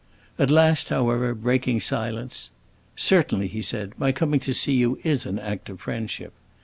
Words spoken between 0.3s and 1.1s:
At last,